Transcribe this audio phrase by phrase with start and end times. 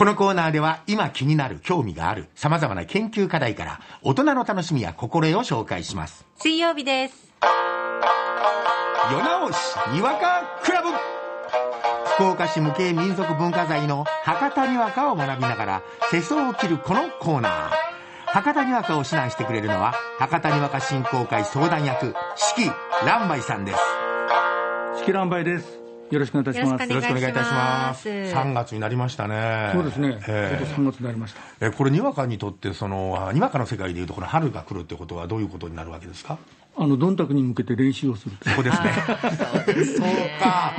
[0.00, 6.24] このコーナーでは今気になる興味がある様々な研究課題から大人の楽しみや心得を紹介します。
[6.38, 7.30] 水曜日です。
[9.12, 9.56] 夜直し
[9.92, 10.88] にわかクラブ
[12.14, 17.70] 福岡市無形民族文化財の博多にわかを学びながら世相を切るこのコーナー。
[18.24, 22.70] 博多にわかを指南してくれるのは博多にわか振興会相談役四季
[23.04, 23.78] 蘭梅さんです。
[25.00, 25.79] 四季蘭梅です。
[26.10, 26.88] よろしくお願いいたします。
[26.88, 29.70] よろしくお願いいたします3月になりましたね。
[29.74, 30.18] そうですね。
[30.28, 31.40] え今年3月になりました。
[31.60, 36.38] ええこれにわかにとってそのあにわかの世界でいうとこの春が来るってことはどういうことになるわけですか？
[36.76, 38.36] あの、どんたくに向けて練習をする。
[38.42, 38.92] そこですね。
[38.96, 40.72] そうか。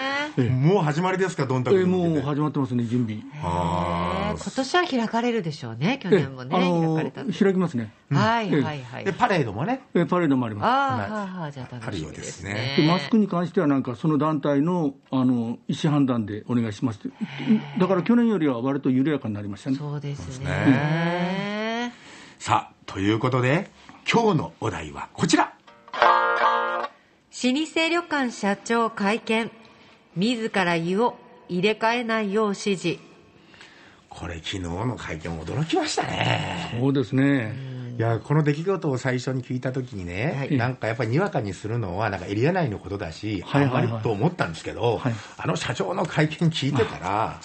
[0.36, 3.20] ねもう始まりですかどんたくもう始まってますね、準備。
[3.42, 7.44] あ今年は開かれるでしょうね、去え年もね、開かれた。
[7.44, 7.92] 開きますね。
[8.10, 9.12] はいええはいはいで。
[9.12, 9.82] パレードもね。
[9.94, 12.76] えーパレードもありまああ、はあはあ、じゃあ楽しみですね。
[12.88, 17.16] マスクに関しては、なんかその団体のあの意思判断でお願いしますって
[17.78, 19.76] だから去年よりは割と緩やかになりましたね。
[19.76, 21.92] そうですねね。
[22.38, 23.70] さあということで
[24.10, 25.52] 今日のお題はこちら。
[27.42, 29.50] 老舗旅館社長会見。
[30.16, 31.16] 自ら湯を
[31.48, 32.98] 入れ替えないよう指示。
[34.08, 36.78] これ昨日の会見驚きましたね。
[36.80, 37.54] そうですね。
[37.98, 47.40] いやこの出来事を最初に聞いたときにね、はいなんかやっぱりにわかにするのはなんかエリア内のことだし、はいはいはいあんまりと思ったんですけど、はいあの社長の会見聞いてたら、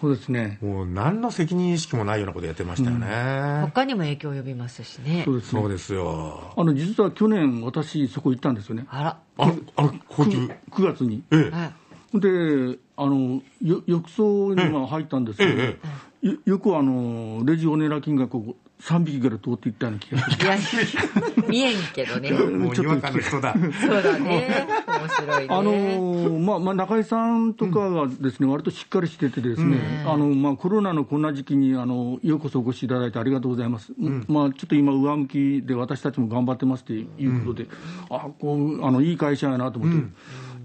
[0.00, 0.58] そうですね。
[0.60, 3.62] もう何の責任意識もないようなことやってましたよね。
[3.62, 5.32] 他にも影響を及びますしねそ。
[5.32, 5.60] うですね。
[5.62, 6.52] そうですよ。
[6.56, 8.86] あの実は去年私そこ行ったんですよね。
[8.90, 9.18] あら。
[9.38, 10.38] あの、あの、高級。
[10.38, 11.22] 9月に。
[11.30, 11.85] ええ。
[12.16, 12.32] は
[12.72, 15.78] いであのよ浴槽には入ったんですけど、え
[16.22, 22.30] よよくあのレジオネラ金額を3匹ぐらい通っていったような気がする見えんけどね。
[22.30, 23.54] もうにわかの人だ。
[23.54, 24.66] そうだね。
[24.86, 25.54] 面白いね。
[25.54, 33.92] あのまあまあ、中井さんとかがですね、割としっかりしててですね、あのまあ、コロナのこんな時期にあのようこそお越しいただいてありがとうございます、
[34.28, 37.68] まあ、ちょっと今、上向きで私たちも頑張ってますということで、
[38.10, 40.06] あこうあのいい会社やなと思って、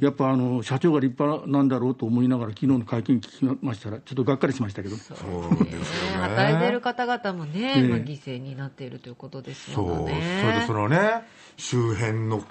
[0.01, 5.17] やっぱあの社長が立派なんだろうと思いながら、昨日の会見聞きましたら、ちょっとがっかりしましたけど、そう
[5.63, 6.23] ですよね。
[6.23, 9.88] 働いている方々もね、ええまあ、犠牲になっているということですそう。
[9.88, 10.44] そもんね。
[10.53, 11.22] れでそのね、
[11.56, 12.44] 周辺の、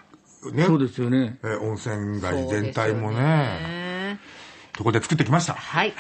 [0.53, 1.41] ね、そうですよね。
[1.43, 4.21] え温泉街全体もね、ね
[4.72, 5.55] とこで作ってきました。
[5.55, 5.93] はい。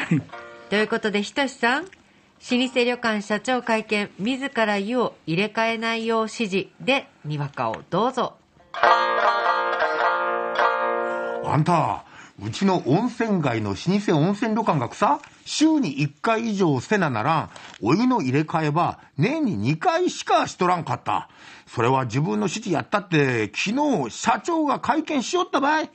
[0.70, 8.36] ということで、ひとしさん、老舗旅館社長会見、自ら湯を入れ替えないよう指示で、にわかをどうぞ。
[11.52, 12.04] あんた、
[12.40, 17.50] うちの温泉街の老舗温泉旅館がさ、週に1回以上せななら、
[17.82, 21.28] お湯の入れ替えば年に2回しかしとらんかった。
[21.66, 25.90] それは自分の指示やったって、昨日社長が会見しよったばい。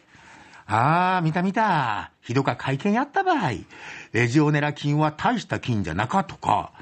[0.67, 2.11] ああ、見た見た。
[2.21, 3.65] ひどか会見やったばい。
[4.11, 6.73] レジオネラ菌は大した菌じゃなかとか、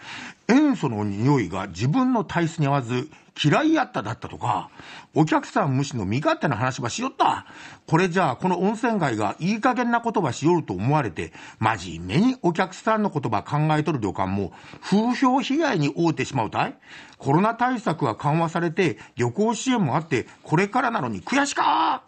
[0.47, 3.07] 塩素の匂いが自分の体質に合わず
[3.41, 4.69] 嫌いやっただったとか、
[5.15, 7.45] お客さん無視の身勝手な話ばしよった。
[7.87, 16.75] これじゃあ、この温泉街がいい加減な言葉しよると思われて、真面目にお客さんの言葉考えとる旅館も、風評被害に遭うてしまうたい？
[17.17, 22.03] コロナ対策は緩和されて、旅行支援もあって、これからなのに悔しか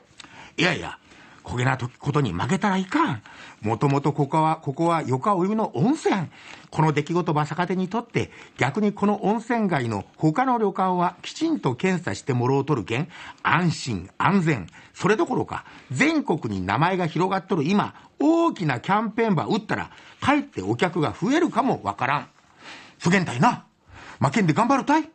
[0.58, 1.00] いやいや、
[1.46, 3.22] 焦げなことに負けたらいかん。
[3.62, 6.28] もともとここは、ここはよかお湯の温泉。
[6.72, 13.08] この出来事ば逆手にとって、逆にこの温泉街の他の旅館はきちんと検査してもろうとるけん、
[13.44, 14.68] 安心、安全。
[14.94, 19.92] それどころか、全国に名前が広がっとる今、大きなキャンペーンば打ったら、
[20.22, 22.28] かえってお客が増えるかもわからん。
[22.98, 23.66] そげんたいな。
[24.20, 25.10] 負けんで頑張るたい。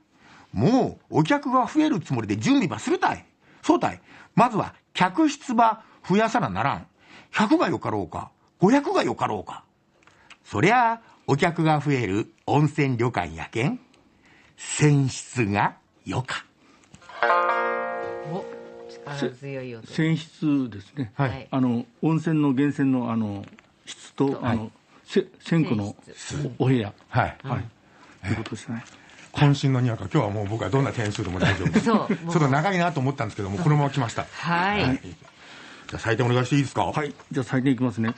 [0.53, 3.27] もう、お客が増えるつもりで準備ばするたい。
[3.63, 4.01] そうたい。
[4.35, 6.87] まずは、客室ば増やさなならん。
[7.33, 8.31] 100がよかろうか、
[8.61, 9.65] 500がよかろうか。
[10.45, 13.79] そりゃあ、お客が増える温泉旅館やけん、
[14.57, 16.45] 泉質がよか。
[18.33, 18.45] お、
[18.91, 19.85] 力強い音。
[19.85, 23.45] 泉質ですね、はいあの温泉の源泉のあの
[23.87, 24.73] 質と、あの
[25.05, 27.37] せ線香の泉お部屋、はい。
[27.43, 27.65] はい、
[28.23, 28.85] ということですね。
[29.33, 31.87] 渾身のにわか、今日はもう僕はどんな点数でも大丈夫です。
[31.87, 34.27] そうちょっと長いなと思ったんですけども、このまま来ました。
[34.33, 35.01] はい。
[35.97, 35.97] はい。
[35.97, 36.85] じゃあ採点お願いしていいですか？
[36.85, 38.15] はい、じゃあ採点いきますね。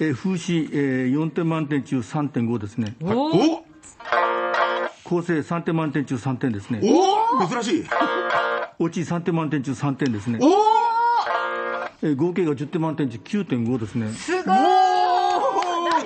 [0.00, 2.94] えー風刺、えー、4点満点中3.5ですね。
[3.02, 3.64] おおお
[5.04, 6.80] 構成3点満点中3点ですね。
[6.82, 7.84] お珍しい。
[8.78, 10.38] 落ち3点満点中3点ですね。
[10.40, 10.48] お
[12.04, 14.10] えー合計が10点満点中9.5ですね。
[14.12, 14.58] すごーい。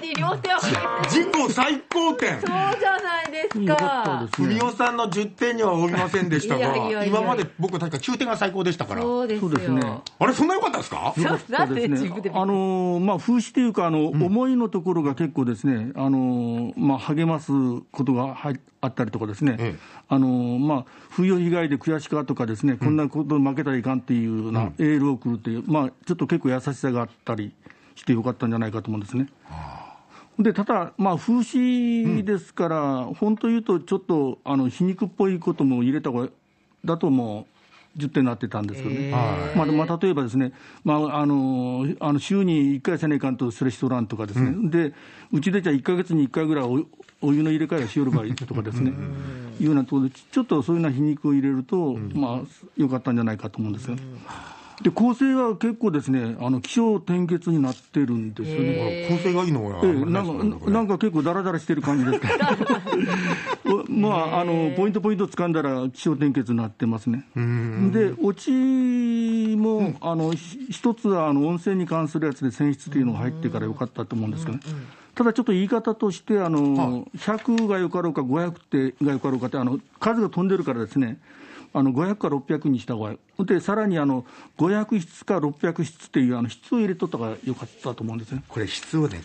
[0.03, 0.83] 何両手を挙げて。
[1.09, 2.41] 自己最高点。
[2.41, 2.51] そう
[2.81, 4.49] じゃないですよかったかですね。
[4.49, 7.07] 文雄さんの10点には及びませんでしたいやいやいが、や。
[7.07, 9.03] 今まで僕確か9点が最高でしたから。
[9.03, 9.81] そうですね。
[10.19, 11.15] あれ、そんな良かったですか？
[11.17, 17.53] そうで自分であのまあ、風刺というかあの、思いのところが結構ですね、あのまあ、励ます
[17.93, 19.79] ことが入あったりとかですね、ええ。
[20.09, 20.29] あの
[20.59, 27.53] まあ、風評被害で悔しかとかですね、こんなこと負けたらいかんっていうようなエールを送るという、まあ、ちょっと結構優しさがあったり
[27.95, 29.27] してよかったんじゃないかと思うんですね。
[30.39, 36.29] でただ、まあ、風刺ですから、本当言うと、ちょっとあの皮肉っぽいことも入れた方が
[36.85, 37.47] だとも
[37.97, 39.11] う10点になってたんですけどね。
[39.11, 40.53] まあ、まあ、例えばですね、
[40.85, 44.93] まあ、あのあの週に1回せないかんとする人らんとかですね、で
[45.33, 46.87] うちでじゃあ1か月に1回ぐらいお
[47.23, 48.93] お湯の入れ替えをしよる場合とかですね、
[49.59, 53.97] いうようなところで、ちょっとそういうような皮肉を入れると、まあ、よかったんじゃないかと思うんですよ。
[54.83, 59.07] で構成は結構ですね、あの気象転結になってるんですよね。
[59.09, 62.27] 構成がいいのが、ええ、なんかなんか結構だらだらしてる感じですけ
[63.69, 67.27] ど、 まあ、あのポイントポイント掴んだら気象転結になってますね。
[67.35, 68.51] で、オチ
[69.57, 74.59] も、あのひ一つはあの温泉に関するやつで選出っていうのが入ってからよかったと思うんですけど、
[75.15, 78.53] ただちょっと言い方として、あの100がよかろうか、500っ
[78.93, 81.19] てがよかろうかって、あの数が飛んでるからですね。
[81.79, 84.25] あの500か600にした方がいい、でさらにあの
[84.57, 88.43] 500筆か600筆っていうあの筆を入れとった方がよかったと思うんですね。
[88.49, 89.23] これ、質をね、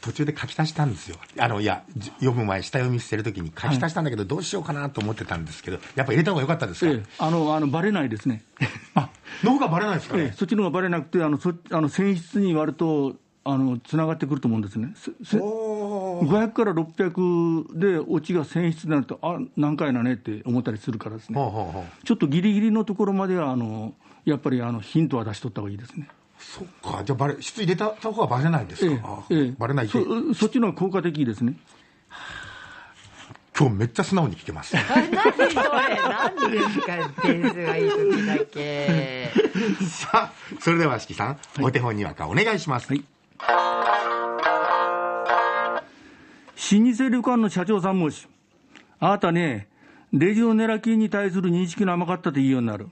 [0.00, 1.16] 途中で書き足したんですよ。
[1.38, 8.44] あの、いや、じ読む前、下読みしてるときに書き足したんだけど、どうしようかなと思ってたんですけど、やっぱ入れた方が良かったですか、ええ、あのあのバレないですね。
[8.94, 9.10] あ、
[9.42, 10.22] の方がバレないですかね？
[10.22, 14.94] ええ、そっちの方がバレなくて、あのそあの選出に割るとあのつながってくると思うんですね。
[16.20, 20.14] せせおー500から600でオチが選出になると、あ何回なね？
[20.14, 21.34] って思ったりするからですね、
[22.04, 23.94] ちょっとギリギリのところまでは、あの
[24.24, 26.08] やっぱりあのヒントは出しとった方がいいですね。
[26.38, 29.98] そっか、じゃあバレ、質入れた方がバレないんですか、ええバレないそ、
[30.34, 31.54] そっちの方が効果的ですね。
[33.58, 34.76] 今日めっちゃ素直に聞けます。
[34.76, 35.54] 何それ
[36.08, 39.32] 何ですか点数がいい時だけ。
[39.90, 42.86] さあ、それでは、四季さん、お手本にわかお願いします。
[42.86, 43.02] はい
[46.70, 48.28] 老舗旅館の社長さんもし、
[49.00, 49.68] あなたね、
[50.12, 52.88] レジオネラ菌に対する認識の甘かったと言うようになる。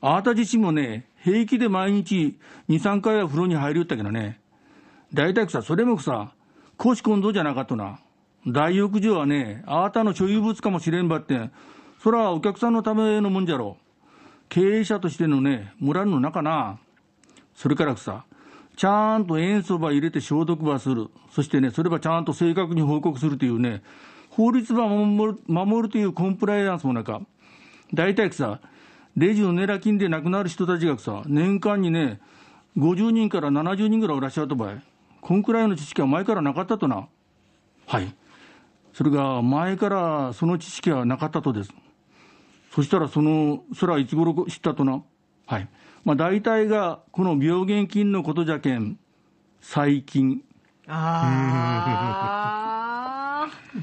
[0.00, 2.38] あなた自身もね、平気で毎日
[2.68, 4.40] 2、3回は風呂に入りよったけどね、
[5.12, 6.32] 大体さ、それもさ、
[6.76, 7.98] 公私混同じゃなかったな。
[8.46, 11.50] 大浴場はね、あなたの所有物かもしれんばって、
[12.02, 13.78] そらお客さんのためのもんじゃろ。
[14.48, 16.78] 経営者としてのね、モラルの中な。
[17.54, 18.24] それからさ、
[18.82, 21.06] ちゃんと塩素ば入れて消毒ばする。
[21.30, 23.80] そしてね、そればちゃんと正確に報告するというね、
[24.28, 27.20] 法律ば守る守るというコンプライアンスもなか、
[27.94, 28.58] 大体さ、
[29.16, 32.20] レジのネラ金で亡くなる人たちがさ、年間にね、
[32.76, 34.78] 50人から70人ぐらいいらっしゃった場合、
[35.20, 37.06] こんくらいの知識は前からなかったとな。
[37.86, 38.12] はい。
[38.94, 41.72] それが前からその知識はなかったとです。
[42.74, 45.04] そしたらその、それはいつ頃知ったとな。
[45.52, 45.68] はい。
[46.04, 48.98] まあ大体がこの病原菌のことじゃけん、
[49.60, 50.42] 細菌。
[50.88, 52.22] あ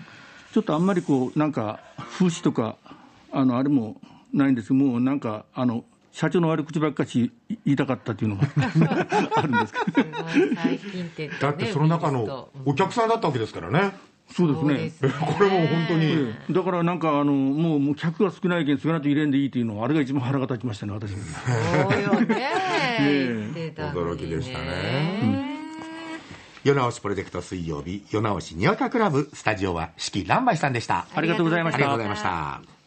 [0.51, 2.75] ちょっとあんまりこう、なんか、風刺とか、
[3.31, 4.01] あの、あれも
[4.33, 8.47] ないんですけど、もうなんか、あの、社長の悪口ばっかし言いたかったっていうのが
[9.37, 10.09] あるんですけど。
[10.09, 10.15] ね
[11.39, 13.93] だってその中のお客さんだったわけですからね。
[14.31, 15.11] そうですね。
[15.19, 16.05] これもう本当に。
[16.05, 16.53] ええ。
[16.53, 21.11] だからなんかあのもうもう客が少ないけん少ないと入れんでいいっていうのはあれが一番腹が立ちましたね私。
[21.15, 21.17] も
[21.89, 22.49] そうよ ね。
[23.75, 25.57] 驚きでしたね。
[26.63, 31.07] 夜直しプロジェクト水曜日、夜直しにわかクラブ、スタジオは四季乱梅さんでした。
[31.15, 31.77] ありがとうございました。
[31.77, 32.69] ありがとうございました。